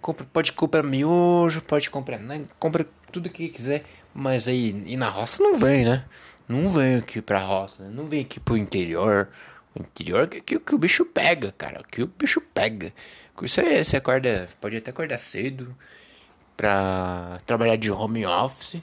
[0.00, 2.18] Compra, pode comprar miojo, pode comprar.
[2.18, 2.44] Né?
[2.58, 3.84] Compra tudo que quiser.
[4.12, 6.04] Mas aí, e na roça não vem, né?
[6.48, 7.90] Não vem aqui pra roça, né?
[7.92, 9.28] não vem aqui pro interior.
[9.74, 11.82] O interior que, que, que o bicho pega, cara.
[11.90, 12.92] Que o bicho pega.
[13.36, 15.74] Você, você acorda, pode até acordar cedo
[16.56, 18.80] pra trabalhar de home office,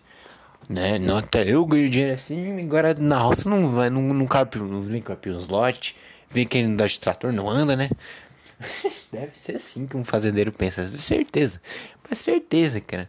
[0.67, 1.00] né?
[1.00, 4.82] Não, até eu ganho dinheiro assim, agora na roça não vai, não, não, cabe, não
[4.82, 5.95] vem capir uns lotes,
[6.30, 7.89] vem quem não dá de trator, não anda, né?
[9.12, 11.62] Deve ser assim que um fazendeiro pensa, certeza.
[12.10, 13.08] Mas certeza, cara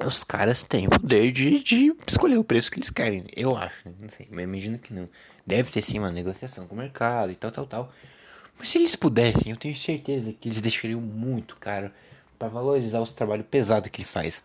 [0.00, 3.24] os caras têm o poder de, de escolher o preço que eles querem.
[3.34, 5.08] Eu acho, não sei, mas imagino que não.
[5.46, 7.92] Deve ter sim uma negociação com o mercado e tal, tal, tal.
[8.58, 11.90] Mas se eles pudessem, eu tenho certeza que eles deixariam muito caro
[12.38, 14.42] para valorizar os trabalhos pesados que ele faz.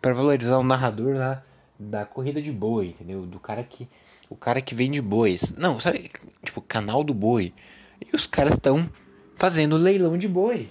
[0.00, 1.42] para valorizar o narrador lá
[1.78, 3.26] da corrida de boi, entendeu?
[3.26, 3.88] Do cara que.
[4.28, 5.52] O cara que vende bois.
[5.56, 6.10] Não, sabe?
[6.42, 7.52] Tipo, canal do boi.
[8.00, 8.90] E os caras estão
[9.36, 10.68] fazendo leilão de boi.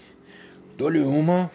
[0.78, 1.50] Dou-lhe uma,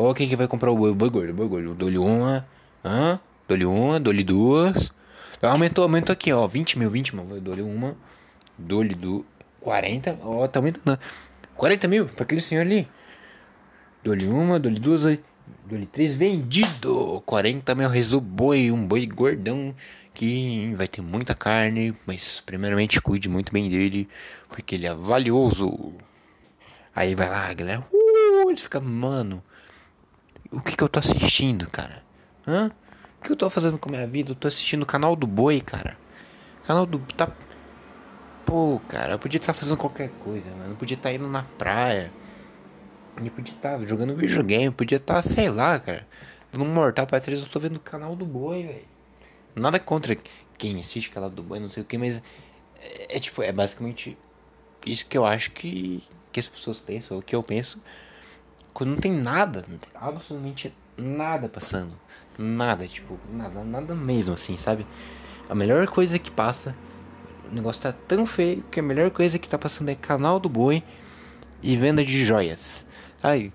[0.00, 1.74] Ó, quem que vai comprar o boi, boi gordo, boi gordo.
[1.74, 2.46] Dou-lhe uma,
[2.84, 3.18] hã?
[3.48, 4.92] Dou-lhe uma, dou-lhe duas.
[5.42, 6.46] Aumentou, aumentou aqui, ó.
[6.46, 7.40] 20 mil, 20 mil.
[7.40, 7.96] Dou-lhe uma,
[8.56, 9.26] dou-lhe do
[9.60, 10.20] 40.
[10.22, 11.00] Ó, tá aumentando.
[11.56, 12.86] 40 mil pra aquele senhor ali.
[14.04, 15.02] Dou-lhe uma, dou-lhe duas,
[15.66, 16.14] dou-lhe três.
[16.14, 17.20] Vendido!
[17.26, 19.74] 40 mil reais boi, um boi gordão
[20.14, 24.08] que vai ter muita carne, mas primeiramente cuide muito bem dele,
[24.48, 25.92] porque ele é valioso.
[26.94, 27.84] Aí vai lá, galera.
[27.92, 29.42] Uh, eles ficam, mano
[30.50, 32.02] o que, que eu tô assistindo, cara?
[32.46, 32.70] Hã?
[33.20, 34.30] O que eu tô fazendo com a minha vida?
[34.30, 35.98] Eu tô assistindo o canal do Boi, cara.
[36.66, 36.98] Canal do.
[37.14, 37.30] Tá.
[38.46, 40.72] Pô, cara, eu podia estar fazendo qualquer coisa, mano.
[40.72, 42.10] Eu podia estar indo na praia.
[43.16, 44.74] Eu podia estar jogando videogame.
[44.74, 46.06] Podia estar, sei lá, cara.
[46.52, 48.84] No Mortal pra 3 eu tô vendo o canal do Boi, velho.
[49.54, 50.16] Nada contra
[50.56, 52.22] quem assiste o canal do Boi, não sei o que, mas.
[52.80, 54.16] É, é tipo, é basicamente
[54.86, 57.82] isso que eu acho que, que as pessoas pensam, ou que eu penso
[58.78, 61.98] quando não tem nada, absolutamente nada passando.
[62.38, 64.86] Nada, tipo, nada, nada mesmo assim, sabe?
[65.50, 66.76] A melhor coisa que passa,
[67.50, 70.48] o negócio tá tão feio que a melhor coisa que tá passando é canal do
[70.48, 70.84] boi
[71.60, 72.86] e venda de joias.
[73.20, 73.52] Aí,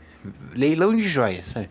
[0.52, 1.70] leilão de joias, sabe?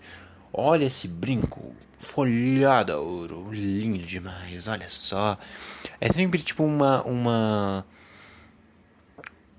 [0.51, 5.37] Olha esse brinco folhado ouro, lindo demais, olha só.
[6.01, 7.85] É sempre tipo uma uma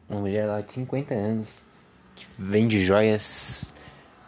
[0.10, 1.48] uma mulher lá de 50 anos
[2.16, 3.72] que vende joias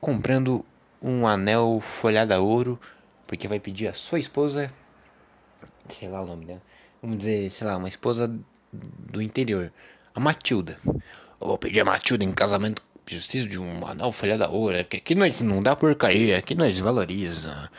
[0.00, 0.64] comprando
[1.02, 2.78] um anel folhado a ouro,
[3.26, 4.72] porque vai pedir a sua esposa,
[5.88, 6.62] sei lá o nome dela,
[7.02, 8.32] vamos dizer, sei lá, uma esposa
[8.72, 9.72] do interior.
[10.14, 10.78] A Matilda.
[10.86, 12.82] Eu vou pedir a Matilda em casamento.
[13.04, 14.76] Preciso de um anel folha da ouro.
[14.78, 16.38] Porque aqui nós não dá porcaria.
[16.38, 17.70] Aqui nós valoriza.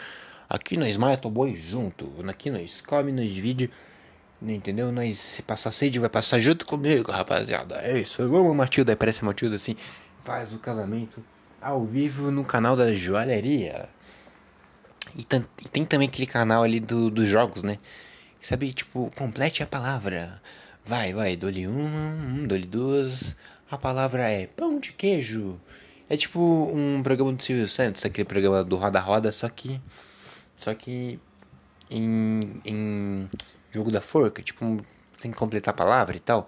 [0.50, 2.12] Aqui nós mata o boi junto.
[2.28, 3.72] Aqui nós come, nós divide.
[4.42, 4.92] Entendeu?
[4.92, 7.76] Nós, se passar sede, vai passar junto comigo, rapaziada.
[7.76, 8.28] É isso.
[8.28, 8.92] Vamos, Matilda.
[8.92, 9.78] Aí parece a Matilda assim.
[10.24, 11.24] Faz o casamento
[11.64, 13.90] ao vivo no canal da joalheria.
[15.16, 17.78] E, e tem também aquele canal ali do, dos jogos, né?
[18.42, 20.42] Sabe, tipo, complete a palavra.
[20.86, 23.36] Vai, vai, dole um, dole duas.
[23.72, 25.60] A palavra é pão de queijo.
[26.10, 29.80] É tipo um programa do Silvio Santos, aquele programa do Roda Roda, só que.
[30.58, 31.20] Só que.
[31.90, 32.62] Em.
[32.66, 33.30] em
[33.72, 34.78] jogo da forca, tipo,
[35.20, 36.48] tem que completar a palavra e tal.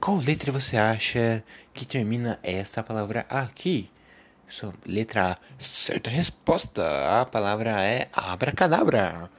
[0.00, 1.44] Qual letra você acha
[1.74, 3.90] que termina esta palavra aqui?
[4.48, 5.36] So, letra A.
[5.58, 7.20] Certa resposta.
[7.20, 9.30] A palavra é abracadabra.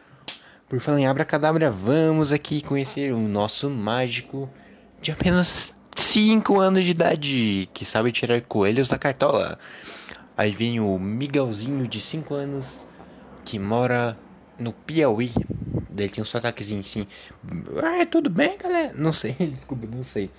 [0.68, 4.48] Por falar em abracadabra, vamos aqui conhecer o nosso mágico
[5.02, 9.58] de apenas 5 anos de idade que sabe tirar coelhos da cartola.
[10.38, 12.86] Aí vem o Miguelzinho de 5 anos
[13.44, 14.16] que mora
[14.60, 15.32] no Piauí.
[15.98, 17.08] Ele tem um sotaquezinho assim.
[17.84, 18.94] Ah, tudo bem, galera?
[18.96, 20.30] Não sei, desculpa, não sei.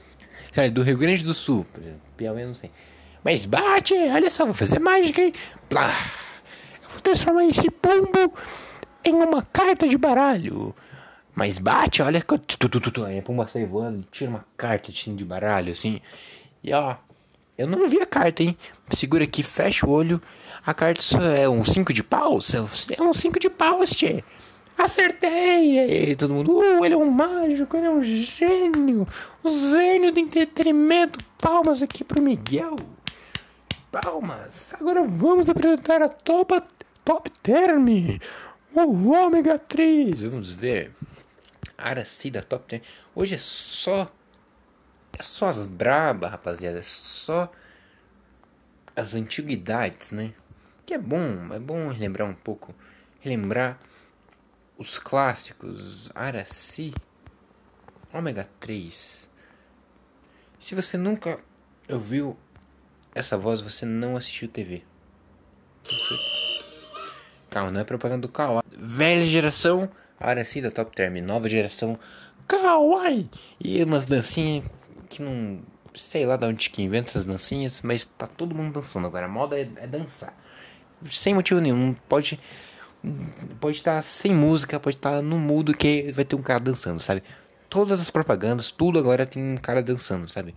[0.72, 1.66] do Rio Grande do Sul.
[2.16, 2.70] Piauí, não sei.
[3.22, 5.32] Mas bate, olha só, vou fazer mágica, hein?
[5.68, 5.92] Blá.
[6.82, 8.34] Eu vou transformar esse pombo
[9.04, 10.74] em uma carta de baralho.
[11.34, 12.24] Mas bate, olha.
[13.06, 16.00] Aí a pomba sai voando, tira uma carta de baralho, assim.
[16.62, 16.96] E ó,
[17.56, 18.56] eu não vi a carta, hein?
[18.90, 20.20] Segura aqui, fecha o olho.
[20.64, 21.02] A carta
[21.36, 22.54] é um 5 de paus?
[22.54, 24.24] É um 5 de paus, tchê.
[24.76, 26.10] Acertei!
[26.10, 29.06] E todo mundo, uh, ele é um mágico, ele é um gênio.
[29.44, 31.18] Um gênio do entretenimento.
[31.38, 32.76] Palmas aqui pro Miguel.
[33.90, 34.72] Palmas.
[34.72, 36.54] Agora vamos apresentar a Top,
[37.04, 37.88] top Term.
[38.72, 40.24] O ômega 3.
[40.24, 40.94] Vamos ver.
[41.76, 42.82] Aracida Top 10.
[43.14, 44.10] Hoje é só.
[45.18, 46.78] É só as brabas, rapaziada.
[46.78, 47.50] É só
[48.94, 50.32] as antiguidades, né?
[50.86, 51.52] Que é bom.
[51.52, 52.74] É bom relembrar um pouco.
[53.20, 53.78] Relembrar
[54.78, 56.08] os clássicos.
[56.14, 56.94] Araci.
[58.12, 59.28] Ômega 3.
[60.60, 61.40] Se você nunca
[61.88, 62.36] ouviu
[63.14, 64.82] essa voz, você não assistiu TV.
[67.48, 68.62] Calma, não é propaganda do Kawaii.
[68.78, 71.16] Velha geração, Araci da Top Term.
[71.16, 71.98] Nova geração,
[72.46, 73.28] Kawaii.
[73.58, 74.70] E umas dancinhas
[75.08, 75.60] que não.
[75.94, 79.26] Sei lá de onde que inventa essas dancinhas, mas tá todo mundo dançando agora.
[79.26, 80.32] A moda é, é dançar.
[81.10, 81.94] Sem motivo nenhum.
[82.08, 82.38] Pode.
[83.58, 86.60] Pode estar tá sem música, pode estar tá no mudo que vai ter um cara
[86.60, 87.22] dançando, sabe?
[87.68, 90.54] Todas as propagandas, tudo agora tem um cara dançando, sabe?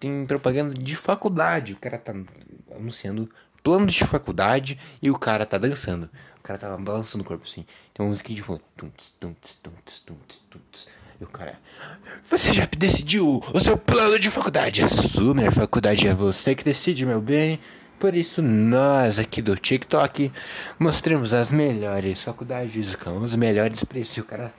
[0.00, 2.14] Tem propaganda de faculdade, o cara tá
[2.74, 3.30] anunciando
[3.62, 6.08] plano de faculdade e o cara tá dançando.
[6.38, 7.66] O cara tá balançando o corpo assim.
[7.92, 8.62] Tem uma musiquinha de fundo.
[11.20, 11.58] E o cara.
[12.28, 14.82] Você já decidiu o seu plano de faculdade?
[14.82, 17.60] Assume a faculdade é você que decide, meu bem.
[17.98, 20.32] Por isso, nós aqui do TikTok
[20.78, 24.16] mostramos as melhores faculdades os melhores preços.
[24.16, 24.54] O cara,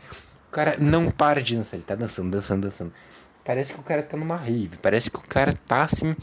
[0.48, 2.94] o cara não para de dançar, ele tá dançando, dançando, dançando.
[3.52, 6.16] Parece que o cara tá numa rave, parece que o cara tá assim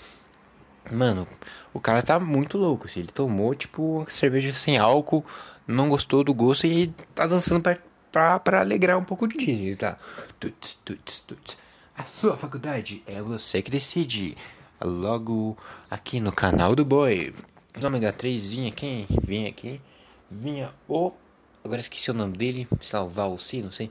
[0.90, 1.28] Mano,
[1.74, 3.00] o cara tá muito louco, assim.
[3.00, 5.22] Ele tomou, tipo, cerveja sem álcool,
[5.66, 7.76] não gostou do gosto e tá dançando pra,
[8.10, 9.76] pra, pra alegrar um pouco de dia.
[9.76, 9.98] Tá?
[10.40, 11.58] Tuts, tuts, tuts.
[11.94, 14.34] A sua faculdade é você que decide.
[14.82, 15.58] Logo
[15.90, 17.34] aqui no canal do Boy.
[17.84, 19.06] Ômega 3 vinha quem?
[19.22, 19.82] Vinha aqui.
[20.30, 21.12] Vinha o.
[21.62, 22.66] Agora esqueci o nome dele.
[22.80, 23.90] Salvar o C, não sei.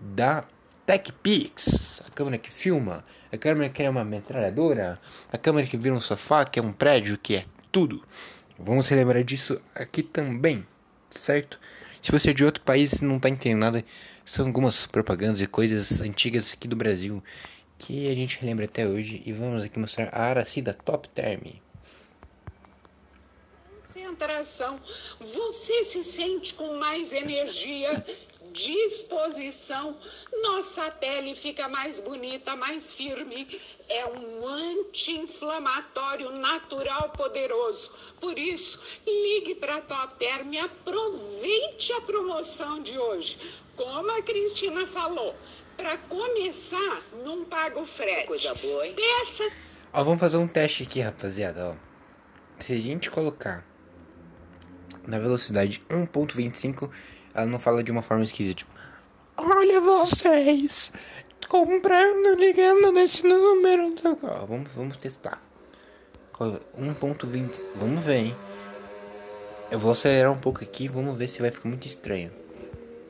[0.00, 0.42] Da
[0.86, 4.98] TechPix, a câmera que filma, a câmera que é uma metralhadora,
[5.32, 8.02] a câmera que vira um sofá, que é um prédio, que é tudo.
[8.58, 10.66] Vamos relembrar disso aqui também,
[11.10, 11.58] certo?
[12.02, 13.84] Se você é de outro país e não está entendendo nada,
[14.24, 17.22] são algumas propagandas e coisas antigas aqui do Brasil
[17.78, 21.40] que a gente lembra até hoje e vamos aqui mostrar a Aracida Top Term.
[23.86, 24.80] Concentração,
[25.18, 28.04] você se sente com mais energia
[28.52, 29.96] disposição,
[30.42, 33.60] nossa pele fica mais bonita, mais firme.
[33.88, 37.92] É um anti-inflamatório natural poderoso.
[38.20, 43.38] Por isso, ligue para a Top Term e aproveite a promoção de hoje.
[43.76, 45.34] Como a Cristina falou,
[45.76, 48.26] para começar, não paga o frete.
[48.26, 48.94] Coisa boa, hein?
[48.94, 49.50] Peça.
[49.92, 51.70] Ó, vamos fazer um teste aqui, rapaziada.
[51.70, 51.74] Ó.
[52.62, 53.64] Se a gente colocar
[55.10, 56.88] na velocidade 1.25
[57.34, 58.70] ela não fala de uma forma esquisita, tipo,
[59.36, 60.90] olha vocês
[61.48, 63.94] comprando, ligando nesse número.
[64.46, 65.42] vamos, vamos testar.
[66.38, 68.36] 1.20, vamos ver, hein.
[69.70, 72.32] Eu vou acelerar um pouco aqui, vamos ver se vai ficar muito estranho.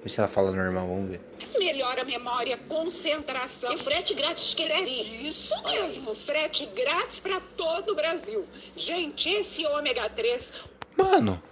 [0.02, 1.20] Vê se ela fala normal, vamos ver.
[1.58, 3.72] Melhora a memória, concentração.
[3.72, 5.28] E frete grátis, esqueci.
[5.28, 8.44] Isso mesmo, frete grátis para todo o Brasil.
[8.74, 10.52] Gente, esse ômega 3
[10.96, 11.42] Mano,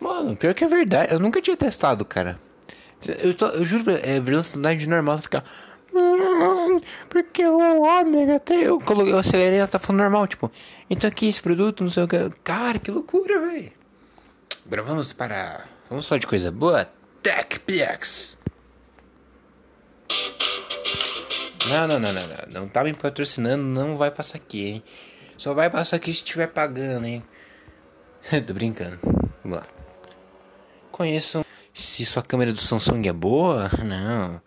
[0.00, 1.12] mano, pior que é verdade.
[1.12, 2.38] Eu nunca tinha testado, cara.
[3.22, 5.44] Eu, tô- eu juro, é velocidade normal ficar.
[5.92, 8.62] "Hum, Porque o ômega 3.
[8.66, 10.50] Eu, coloquei, eu acelerei ela tá falando normal, tipo.
[10.88, 12.30] Então aqui esse produto, não sei o que.
[12.44, 13.72] Cara, que loucura, velho.
[14.66, 15.64] Agora vamos para.
[15.88, 16.88] Vamos falar de coisa boa?
[17.22, 18.38] TechPix.
[21.68, 22.36] Não, não, não, não, não.
[22.62, 24.82] Não tá me patrocinando, não vai passar aqui, hein?
[25.36, 27.22] Só vai passar aqui se estiver pagando, hein?
[28.46, 28.98] Tô brincando.
[29.42, 29.66] Vamos lá.
[31.00, 31.42] Conheçam.
[31.72, 33.70] Se sua câmera do Samsung é boa?
[33.82, 34.38] Não.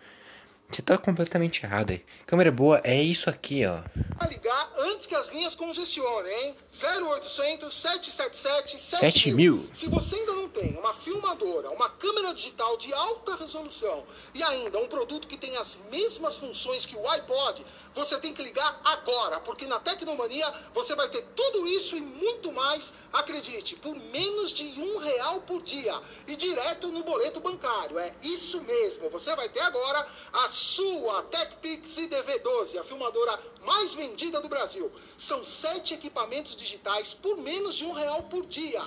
[0.73, 2.03] Você tá completamente errado aí.
[2.25, 3.83] Câmera boa é isso aqui, ó.
[4.19, 6.55] a ligar antes que as linhas congestionem, hein?
[6.71, 9.69] 0800 777 7000.
[9.71, 14.79] Se você ainda não tem uma filmadora, uma câmera digital de alta resolução e ainda
[14.79, 19.39] um produto que tem as mesmas funções que o iPod, você tem que ligar agora,
[19.39, 24.65] porque na Tecnomania você vai ter tudo isso e muito mais, acredite, por menos de
[24.81, 27.99] um real por dia e direto no boleto bancário.
[27.99, 34.39] É isso mesmo, você vai ter agora a sua TechPix IDV12, a filmadora mais vendida
[34.39, 34.89] do Brasil.
[35.17, 38.82] São sete equipamentos digitais por menos de um real por dia.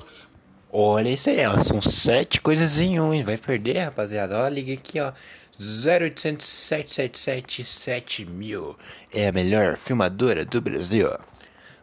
[0.72, 1.62] Olha isso aí, ó.
[1.62, 3.22] São sete coisas em um, hein?
[3.22, 4.42] Vai perder, rapaziada.
[4.42, 5.12] Ó, liga aqui, ó.
[5.60, 8.76] 0800 777 7000.
[9.12, 11.08] É a melhor filmadora do Brasil.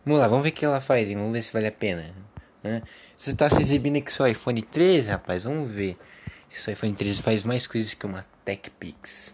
[0.04, 1.18] Vamos lá, vamos ver o que ela faz, hein?
[1.18, 2.16] Vamos ver se vale a pena.
[2.66, 2.82] Hã?
[3.16, 5.44] Você tá se exibindo aqui seu iPhone 13, rapaz?
[5.44, 5.98] Vamos ver.
[6.50, 9.34] Se seu iPhone 13 faz mais coisas que uma TechPix.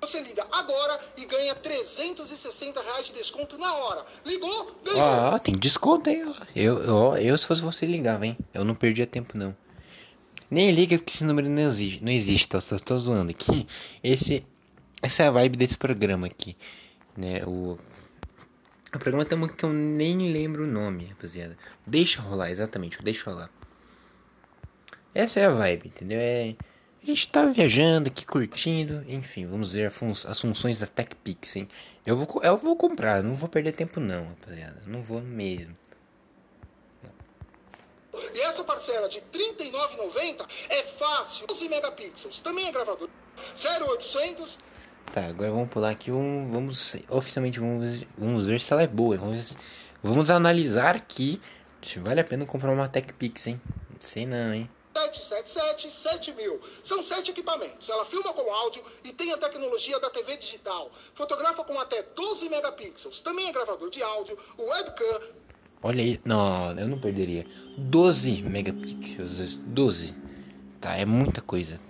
[0.00, 4.06] Você liga agora e ganha 360 reais de desconto na hora.
[4.24, 5.00] Ligou, ganhou.
[5.00, 6.34] Ó, tem desconto aí, ó.
[6.54, 8.36] Eu, eu, se fosse você, ligava, hein?
[8.54, 9.56] Eu não perdia tempo, não.
[10.50, 12.02] Nem liga porque esse número não existe.
[12.02, 13.66] Não existe, tô, tô, tô zoando aqui.
[14.02, 14.46] Esse,
[15.02, 16.56] essa é a vibe desse programa aqui.
[17.16, 17.42] Né?
[17.44, 17.76] O,
[18.94, 21.58] o programa tem uma que eu nem lembro o nome, rapaziada.
[21.86, 23.50] Deixa rolar, exatamente, deixa rolar.
[25.14, 26.18] Essa é a vibe, entendeu?
[26.18, 26.54] É,
[27.10, 29.04] a gente tá viajando aqui, curtindo.
[29.08, 29.86] Enfim, vamos ver
[30.26, 31.68] as funções da TechPix, hein?
[32.04, 34.82] Eu vou, eu vou comprar, não vou perder tempo não, rapaziada.
[34.86, 35.74] Não vou mesmo.
[38.34, 41.46] E essa parcela de R$ 39,90 é fácil.
[41.46, 42.40] 12 megapixels.
[42.40, 43.08] Também é gravador.
[43.54, 44.58] 0800
[45.12, 49.16] Tá, agora vamos pular aqui, vamos, vamos oficialmente vamos, vamos ver se ela é boa.
[49.16, 49.56] Vamos,
[50.02, 51.40] vamos analisar aqui
[51.80, 53.60] se vale a pena comprar uma TechPix, hein?
[53.90, 54.68] Não sei não, hein?
[55.06, 56.60] 777 7000.
[56.82, 57.88] São sete equipamentos.
[57.88, 60.90] Ela filma com áudio e tem a tecnologia da TV digital.
[61.14, 63.20] Fotografa com até 12 megapixels.
[63.20, 65.20] Também é gravador de áudio, webcam.
[65.82, 67.46] Olha aí, não, eu não perderia.
[67.76, 70.14] 12 megapixels, 12.
[70.80, 71.80] Tá, é muita coisa.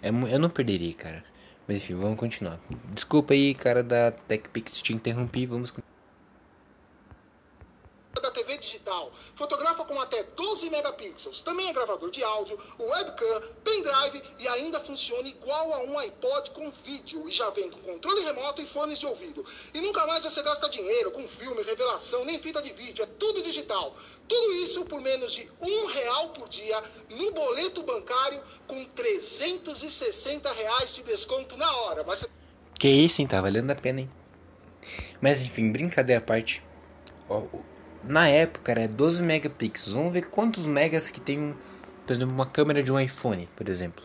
[0.00, 1.24] É, eu não perderia, cara.
[1.66, 2.58] Mas enfim, vamos continuar.
[2.92, 5.82] Desculpa aí, cara da TechPix, te interrompi, vamos con-
[8.20, 9.12] da TV digital.
[9.34, 11.40] Fotografa com até 12 megapixels.
[11.42, 16.70] Também é gravador de áudio, webcam, pendrive e ainda funciona igual a um iPod com
[16.70, 17.28] vídeo.
[17.28, 19.44] E já vem com controle remoto e fones de ouvido.
[19.72, 23.02] E nunca mais você gasta dinheiro com filme, revelação, nem fita de vídeo.
[23.02, 23.96] É tudo digital.
[24.28, 30.92] Tudo isso por menos de um real por dia no boleto bancário com 360 reais
[30.92, 32.04] de desconto na hora.
[32.04, 32.24] Mas
[32.78, 33.26] Que isso, hein?
[33.28, 34.10] Tá valendo a pena, hein?
[35.20, 36.62] Mas enfim, brincadeira à parte.
[37.28, 37.64] Ó, o-
[38.04, 39.94] na época era 12 megapixels.
[39.94, 41.54] Vamos ver quantos megas que tem
[42.06, 44.04] por exemplo, uma câmera de um iPhone, por exemplo.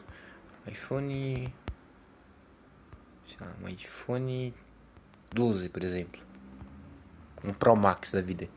[0.68, 1.54] iPhone.
[3.26, 4.54] Sei lá, um iPhone
[5.34, 6.22] 12, por exemplo.
[7.44, 8.48] Um Pro Max da vida.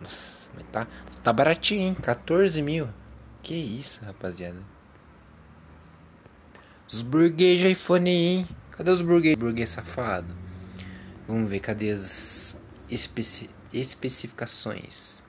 [0.00, 0.86] Nossa, mas tá,
[1.22, 1.94] tá baratinho, hein?
[1.94, 2.88] 14 mil.
[3.42, 4.62] Que isso, rapaziada.
[6.88, 8.48] Os burguês de iPhone hein?
[8.72, 9.36] Cadê os burguês?
[9.36, 10.34] Burguês safado.
[11.28, 12.56] Vamos ver, cadê as
[12.90, 15.22] especi especificações?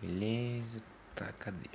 [0.00, 0.80] Beleza,
[1.14, 1.68] tá, cadê?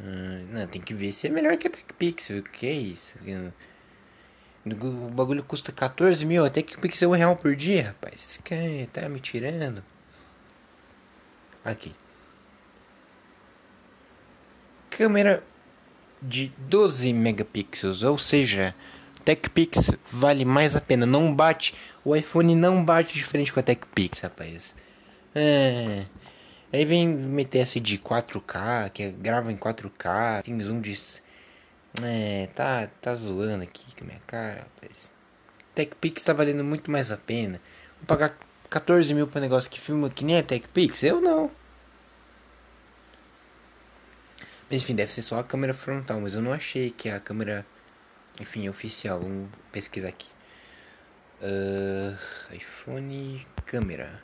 [0.00, 2.38] Hum, não, tem que ver se é melhor que a TechPixel.
[2.38, 3.18] O que é isso?
[4.66, 8.40] O bagulho custa 14 mil, a TechPixel é um real por dia, rapaz.
[8.44, 9.84] Que tá me tirando.
[11.64, 11.94] Aqui.
[14.90, 15.42] Câmera
[16.22, 18.74] de 12 megapixels, ou seja,
[19.24, 21.06] TechPix vale mais a pena.
[21.06, 24.74] Não bate, o iPhone não bate de frente com a TechPix, rapaz.
[25.34, 26.04] É,
[26.72, 30.98] aí vem meter essa de 4K, que é- grava em 4K, tem zoom de.
[32.02, 35.12] É, tá, tá zoando aqui com a minha cara, rapaz.
[35.74, 37.60] TechPix tá valendo muito mais a pena.
[37.98, 38.36] Vou pagar
[38.70, 41.02] 14 mil pra negócio que filma que nem é TechPix?
[41.02, 41.50] Eu não.
[44.70, 47.66] Mas enfim, deve ser só a câmera frontal, mas eu não achei que a câmera,
[48.40, 49.20] enfim, é oficial.
[49.20, 50.28] Vamos pesquisar aqui.
[51.40, 52.16] Uh,
[52.54, 54.22] iPhone câmera.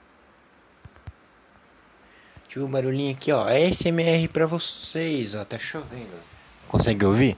[2.44, 3.48] Deixa eu ver o barulhinho aqui, ó.
[3.48, 5.44] É SMR pra vocês, ó.
[5.44, 6.18] Tá chovendo.
[6.66, 7.36] Consegue ouvir?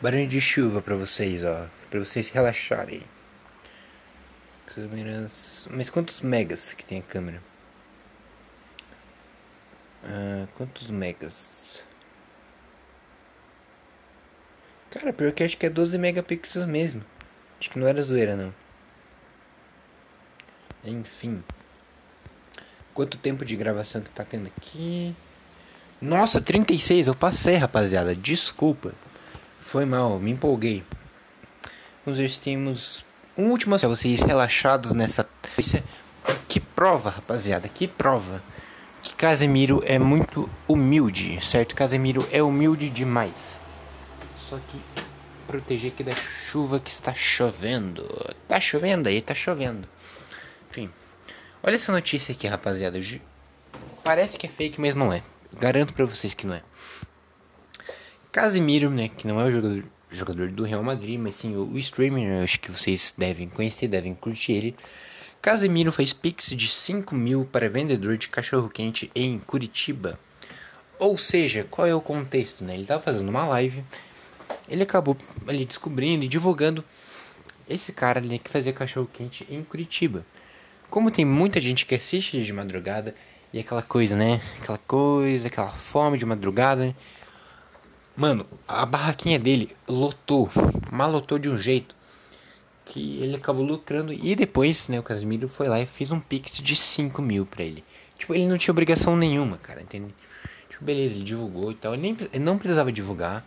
[0.00, 1.68] Barulho de chuva pra vocês, ó.
[1.88, 3.02] Pra vocês relaxarem.
[4.66, 5.68] Câmeras.
[5.70, 7.51] Mas quantos megas que tem a câmera?
[10.04, 11.82] Ah, quantos megas?
[14.90, 17.02] Cara, pior que acho que é 12 megapixels mesmo.
[17.58, 18.54] Acho que não era zoeira, não.
[20.84, 21.42] Enfim.
[22.92, 25.14] Quanto tempo de gravação que tá tendo aqui?
[26.00, 28.14] Nossa, 36, eu passei, rapaziada.
[28.14, 28.92] Desculpa.
[29.60, 30.84] Foi mal, me empolguei.
[32.04, 33.04] Vamos ver se temos
[33.38, 35.26] um último vocês relaxados nessa.
[36.48, 38.42] Que prova, rapaziada, que prova.
[39.02, 41.74] Que Casemiro é muito humilde, certo?
[41.74, 43.60] Casemiro é humilde demais.
[44.36, 44.80] Só que
[45.46, 48.06] proteger aqui da chuva que está chovendo.
[48.46, 49.88] Tá chovendo aí, tá chovendo.
[50.70, 50.88] Enfim.
[51.62, 52.98] Olha essa notícia aqui, rapaziada.
[54.02, 55.22] Parece que é fake, mas não é.
[55.52, 56.62] Garanto para vocês que não é.
[58.32, 61.78] Casemiro, né, que não é o jogador, jogador do Real Madrid, mas sim o, o
[61.78, 64.76] streamer, acho que vocês devem conhecer, devem curtir ele.
[65.42, 70.16] Casemiro fez pix de 5 mil para vendedor de cachorro-quente em Curitiba.
[71.00, 72.74] Ou seja, qual é o contexto, né?
[72.74, 73.82] Ele estava fazendo uma live,
[74.68, 75.16] ele acabou
[75.48, 76.84] ali descobrindo e divulgando
[77.68, 80.24] esse cara ali que fazia cachorro-quente em Curitiba.
[80.88, 83.12] Como tem muita gente que assiste de madrugada
[83.52, 84.40] e aquela coisa, né?
[84.60, 86.94] Aquela coisa, aquela fome de madrugada.
[88.16, 90.48] Mano, a barraquinha dele lotou,
[90.92, 91.96] malotou de um jeito
[92.92, 94.12] que ele acabou lucrando.
[94.12, 97.64] E depois, né, o Casimiro foi lá e fez um pix de 5 mil pra
[97.64, 97.82] ele.
[98.18, 100.14] Tipo, ele não tinha obrigação nenhuma, cara, entende?
[100.68, 101.94] Tipo, beleza, ele divulgou e tal.
[101.94, 103.46] Ele, nem, ele não precisava divulgar,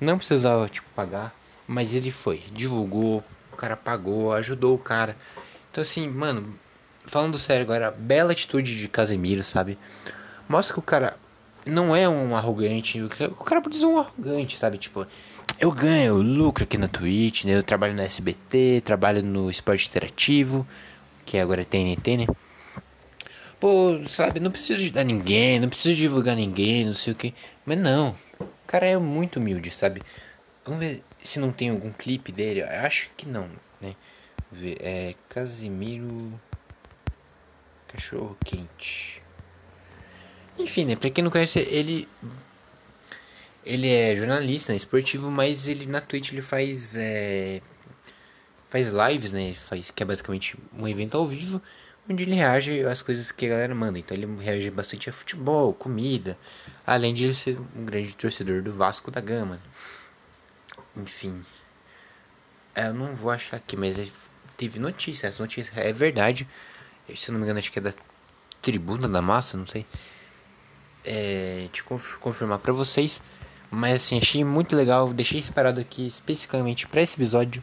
[0.00, 1.32] não precisava, tipo, pagar.
[1.68, 3.22] Mas ele foi, divulgou,
[3.52, 5.16] o cara pagou, ajudou o cara.
[5.70, 6.58] Então, assim, mano,
[7.06, 9.78] falando sério agora, bela atitude de Casemiro, sabe?
[10.48, 11.16] Mostra que o cara
[11.64, 13.00] não é um arrogante.
[13.00, 13.08] O
[13.44, 14.78] cara pode ser um arrogante, sabe?
[14.78, 15.06] Tipo,
[15.58, 17.56] eu ganho lucro aqui na Twitch, né?
[17.56, 20.66] Eu trabalho no SBT, trabalho no esporte interativo,
[21.24, 22.26] que agora é TNT, né?
[23.58, 27.32] Pô, sabe, não preciso ajudar ninguém, não preciso divulgar ninguém, não sei o que.
[27.64, 30.02] Mas não, o cara é muito humilde, sabe?
[30.64, 32.60] Vamos ver se não tem algum clipe dele.
[32.60, 33.48] Eu acho que não,
[33.80, 33.94] né?
[34.80, 36.38] É Casimiro
[37.88, 39.22] Cachorro Quente.
[40.58, 40.96] Enfim, né?
[40.96, 42.08] Pra quem não conhece, ele.
[43.64, 46.96] Ele é jornalista, né, esportivo, mas ele na Twitch ele faz.
[46.96, 47.60] É,
[48.68, 49.54] faz lives, né?
[49.54, 51.62] Faz, que é basicamente um evento ao vivo,
[52.08, 53.98] onde ele reage às coisas que a galera manda.
[53.98, 56.38] Então ele reage bastante a futebol, comida,
[56.86, 59.60] além de ele ser um grande torcedor do Vasco da Gama.
[60.96, 61.42] Enfim.
[62.74, 63.96] É, eu não vou achar aqui, mas
[64.56, 65.26] teve notícia.
[65.26, 66.46] Essa notícia é verdade.
[67.14, 67.94] Se eu não me engano, acho que é da
[68.60, 69.86] Tribuna da Massa, não sei
[71.04, 73.20] é, te confirmar para vocês.
[73.74, 77.62] Mas assim, achei muito legal, deixei separado aqui especificamente para esse episódio.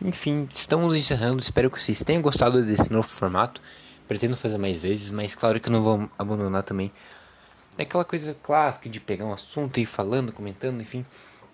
[0.00, 1.40] Enfim, estamos encerrando.
[1.40, 3.60] Espero que vocês tenham gostado desse novo formato.
[4.08, 6.90] Pretendo fazer mais vezes, mas claro que eu não vou abandonar também.
[7.78, 11.04] É aquela coisa clássica de pegar um assunto e ir falando, comentando, enfim.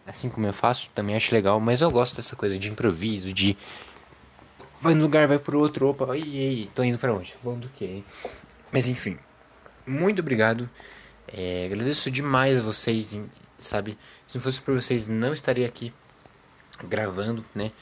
[0.06, 1.60] Assim como eu faço, também acho legal.
[1.60, 3.56] Mas eu gosto dessa coisa de improviso, de.
[4.80, 7.34] Vai no lugar, vai pro outro, opa, ei, ei, tô indo para onde?
[7.42, 8.04] Vou do que?
[8.72, 9.18] Mas enfim,
[9.84, 10.70] muito obrigado.
[11.26, 13.12] É, agradeço demais a vocês,
[13.58, 13.98] sabe?
[14.26, 15.92] Se não fosse por vocês, não estaria aqui
[16.84, 17.72] gravando, né?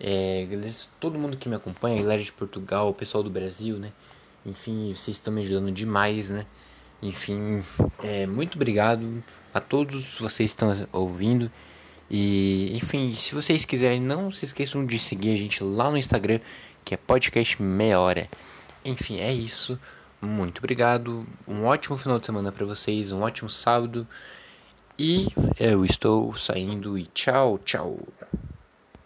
[0.00, 0.46] É,
[0.98, 3.92] todo mundo que me acompanha, a galera de Portugal, o pessoal do Brasil, né?
[4.44, 6.44] Enfim, vocês estão me ajudando demais, né?
[7.00, 7.62] Enfim,
[8.02, 9.22] é, muito obrigado
[9.54, 11.50] a todos vocês que estão ouvindo.
[12.10, 16.40] E, enfim, se vocês quiserem, não se esqueçam de seguir a gente lá no Instagram,
[16.84, 18.28] que é podcast meia hora.
[18.84, 19.78] Enfim, é isso.
[20.20, 21.26] Muito obrigado.
[21.46, 24.06] Um ótimo final de semana para vocês, um ótimo sábado.
[24.98, 25.26] E
[25.58, 27.98] eu estou saindo e tchau, tchau.